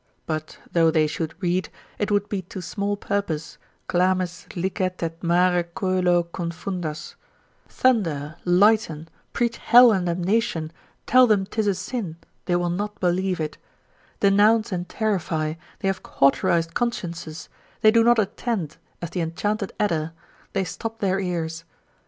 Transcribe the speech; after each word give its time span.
But 0.25 0.57
though 0.71 0.89
they 0.89 1.05
should 1.05 1.35
read, 1.43 1.69
it 1.99 2.09
would 2.09 2.27
be 2.27 2.41
to 2.41 2.59
small 2.59 2.97
purpose, 2.97 3.59
clames 3.87 4.47
licet 4.55 5.03
et 5.03 5.21
mare 5.21 5.63
coelo 5.63 6.23
Confundas; 6.23 7.13
thunder, 7.67 8.35
lighten, 8.43 9.09
preach 9.31 9.57
hell 9.57 9.91
and 9.91 10.07
damnation, 10.07 10.71
tell 11.05 11.27
them 11.27 11.45
'tis 11.45 11.67
a 11.67 11.75
sin, 11.75 12.17
they 12.45 12.55
will 12.55 12.71
not 12.71 12.99
believe 12.99 13.39
it; 13.39 13.59
denounce 14.21 14.71
and 14.71 14.89
terrify, 14.89 15.53
they 15.81 15.87
have 15.87 16.01
cauterised 16.01 16.73
consciences, 16.73 17.47
they 17.81 17.91
do 17.91 18.03
not 18.03 18.17
attend, 18.17 18.77
as 19.03 19.11
the 19.11 19.21
enchanted 19.21 19.71
adder, 19.79 20.13
they 20.53 20.63
stop 20.63 20.97
their 20.97 21.19
ears. 21.19 21.63